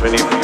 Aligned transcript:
Many 0.00 0.37